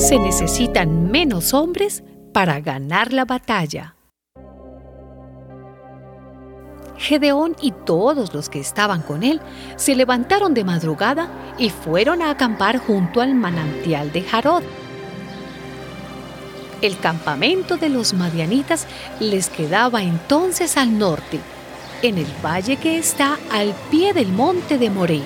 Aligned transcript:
se 0.00 0.18
necesitan 0.18 1.10
menos 1.10 1.52
hombres 1.52 2.02
para 2.32 2.58
ganar 2.60 3.12
la 3.12 3.26
batalla. 3.26 3.96
Gedeón 6.96 7.54
y 7.60 7.72
todos 7.72 8.32
los 8.32 8.48
que 8.48 8.60
estaban 8.60 9.02
con 9.02 9.22
él 9.22 9.42
se 9.76 9.94
levantaron 9.94 10.54
de 10.54 10.64
madrugada 10.64 11.28
y 11.58 11.68
fueron 11.68 12.22
a 12.22 12.30
acampar 12.30 12.78
junto 12.78 13.20
al 13.20 13.34
manantial 13.34 14.10
de 14.10 14.22
Jarod. 14.22 14.62
El 16.80 16.98
campamento 16.98 17.76
de 17.76 17.90
los 17.90 18.14
madianitas 18.14 18.86
les 19.20 19.50
quedaba 19.50 20.02
entonces 20.02 20.78
al 20.78 20.98
norte, 20.98 21.40
en 22.00 22.16
el 22.16 22.26
valle 22.42 22.78
que 22.78 22.96
está 22.96 23.38
al 23.52 23.74
pie 23.90 24.14
del 24.14 24.28
monte 24.32 24.78
de 24.78 24.88
Moré. 24.88 25.20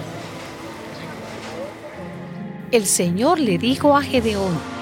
El 2.74 2.86
Señor 2.86 3.38
le 3.38 3.56
dijo 3.56 3.96
a 3.96 4.02
Gedeón, 4.02 4.73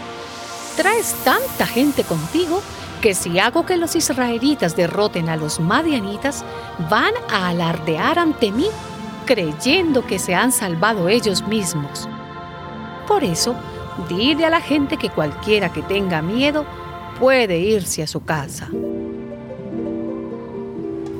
traes 0.76 1.14
tanta 1.24 1.66
gente 1.66 2.04
contigo 2.04 2.62
que 3.00 3.14
si 3.14 3.38
hago 3.38 3.66
que 3.66 3.76
los 3.76 3.96
israelitas 3.96 4.76
derroten 4.76 5.28
a 5.28 5.36
los 5.36 5.58
madianitas, 5.58 6.44
van 6.88 7.12
a 7.30 7.48
alardear 7.48 8.18
ante 8.18 8.52
mí, 8.52 8.66
creyendo 9.26 10.06
que 10.06 10.18
se 10.20 10.34
han 10.34 10.52
salvado 10.52 11.08
ellos 11.08 11.46
mismos. 11.48 12.08
Por 13.08 13.24
eso, 13.24 13.56
dile 14.08 14.46
a 14.46 14.50
la 14.50 14.60
gente 14.60 14.96
que 14.96 15.10
cualquiera 15.10 15.72
que 15.72 15.82
tenga 15.82 16.22
miedo 16.22 16.64
puede 17.18 17.58
irse 17.58 18.04
a 18.04 18.06
su 18.06 18.24
casa. 18.24 18.68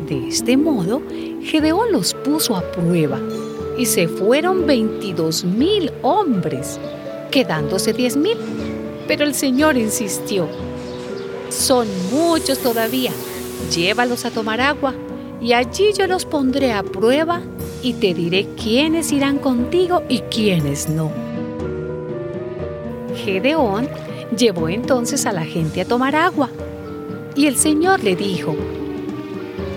De 0.09 0.29
este 0.29 0.57
modo, 0.57 1.03
Gedeón 1.43 1.91
los 1.91 2.15
puso 2.15 2.57
a 2.57 2.63
prueba 2.63 3.19
y 3.77 3.87
se 3.87 4.07
fueron 4.07 4.67
veintidós 4.67 5.45
mil 5.45 5.91
hombres, 6.03 6.79
quedándose 7.33 7.93
diez 7.93 8.17
mil. 8.17 8.39
Pero 9.07 9.25
el 9.25 9.35
Señor 9.35 9.77
insistió 9.77 10.49
son 11.53 11.87
muchos 12.11 12.59
todavía. 12.59 13.13
Llévalos 13.75 14.25
a 14.25 14.31
tomar 14.31 14.61
agua 14.61 14.95
y 15.41 15.53
allí 15.53 15.93
yo 15.97 16.07
los 16.07 16.25
pondré 16.25 16.73
a 16.73 16.83
prueba 16.83 17.43
y 17.83 17.95
te 17.95 18.15
diré 18.15 18.49
quiénes 18.61 19.13
irán 19.13 19.39
contigo 19.39 20.03
y 20.09 20.21
quiénes 20.21 20.89
no. 20.89 21.13
Gedeón 23.25 23.89
llevó 24.37 24.69
entonces 24.69 25.27
a 25.27 25.33
la 25.33 25.45
gente 25.45 25.83
a 25.83 25.85
tomar 25.85 26.17
agua 26.17 26.49
y 27.37 27.47
el 27.47 27.57
Señor 27.57 28.03
le 28.03 28.17
dijo, 28.17 28.57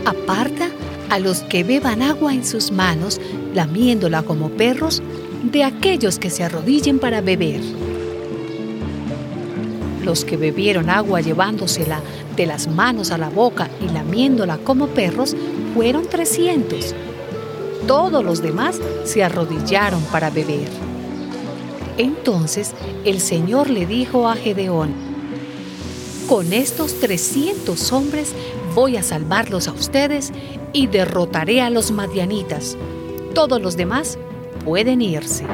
aparta 0.06 0.70
a 1.10 1.20
los 1.20 1.42
que 1.42 1.64
beban 1.64 2.02
agua 2.02 2.34
en 2.34 2.46
sus 2.46 2.72
manos, 2.72 3.20
lamiéndola 3.54 4.24
como 4.24 4.50
perros, 4.50 5.02
de 5.44 5.64
aquellos 5.64 6.18
que 6.20 6.30
se 6.30 6.44
arrodillen 6.44 7.00
para 7.00 7.22
beber. 7.22 7.62
Los 10.06 10.24
que 10.24 10.38
bebieron 10.38 10.92
agua 10.92 11.20
llevándosela 11.20 12.00
de 12.36 12.46
las 12.46 12.68
manos 12.68 13.10
a 13.10 13.18
la 13.18 13.30
boca 13.30 13.72
y 13.82 13.92
lamiéndola 13.92 14.60
como 14.60 14.88
perros 14.88 15.36
fueron 15.74 16.08
300. 16.08 16.94
Todos 17.88 18.24
los 18.24 18.44
demás 18.44 18.80
se 19.04 19.24
arrodillaron 19.24 20.04
para 20.04 20.30
beber. 20.30 20.70
Entonces 21.98 22.74
el 23.04 23.20
Señor 23.20 23.68
le 23.72 23.88
dijo 23.88 24.30
a 24.30 24.36
Gedeón, 24.36 24.94
con 26.30 26.54
estos 26.54 27.00
300 27.00 27.92
hombres 27.92 28.34
voy 28.76 28.98
a 28.98 29.04
salvarlos 29.04 29.68
a 29.68 29.72
ustedes 29.72 30.32
y 30.72 30.86
derrotaré 30.86 31.62
a 31.62 31.72
los 31.72 31.90
madianitas. 31.90 32.78
Todos 33.34 33.60
los 33.60 33.76
demás 33.76 34.20
pueden 34.64 35.02
irse. 35.02 35.46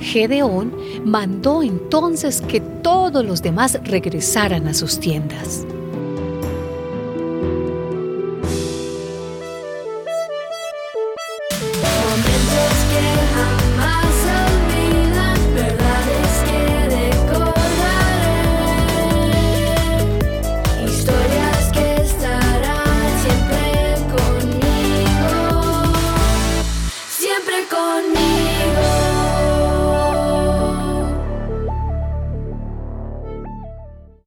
Gedeón 0.00 0.72
mandó 1.04 1.62
entonces 1.62 2.40
que 2.40 2.60
todos 2.60 3.24
los 3.24 3.42
demás 3.42 3.78
regresaran 3.84 4.68
a 4.68 4.74
sus 4.74 4.98
tiendas. 5.00 5.66